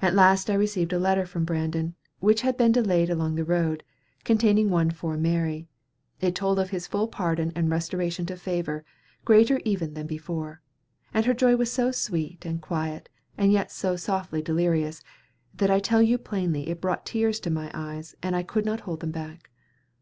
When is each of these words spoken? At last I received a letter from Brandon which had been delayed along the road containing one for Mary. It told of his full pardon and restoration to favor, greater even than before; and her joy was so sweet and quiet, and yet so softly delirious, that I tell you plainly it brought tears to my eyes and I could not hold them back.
At 0.00 0.14
last 0.14 0.48
I 0.48 0.54
received 0.54 0.94
a 0.94 0.98
letter 0.98 1.26
from 1.26 1.44
Brandon 1.44 1.94
which 2.18 2.40
had 2.40 2.56
been 2.56 2.72
delayed 2.72 3.10
along 3.10 3.34
the 3.34 3.44
road 3.44 3.84
containing 4.24 4.70
one 4.70 4.90
for 4.90 5.18
Mary. 5.18 5.68
It 6.18 6.34
told 6.34 6.58
of 6.58 6.70
his 6.70 6.86
full 6.86 7.08
pardon 7.08 7.52
and 7.54 7.68
restoration 7.68 8.24
to 8.24 8.38
favor, 8.38 8.86
greater 9.26 9.60
even 9.62 9.92
than 9.92 10.06
before; 10.06 10.62
and 11.12 11.26
her 11.26 11.34
joy 11.34 11.56
was 11.56 11.70
so 11.70 11.90
sweet 11.92 12.46
and 12.46 12.62
quiet, 12.62 13.10
and 13.36 13.52
yet 13.52 13.70
so 13.70 13.96
softly 13.96 14.40
delirious, 14.40 15.02
that 15.54 15.70
I 15.70 15.78
tell 15.78 16.00
you 16.00 16.16
plainly 16.16 16.70
it 16.70 16.80
brought 16.80 17.04
tears 17.04 17.38
to 17.40 17.50
my 17.50 17.70
eyes 17.74 18.14
and 18.22 18.34
I 18.34 18.44
could 18.44 18.64
not 18.64 18.80
hold 18.88 19.00
them 19.00 19.10
back. 19.10 19.50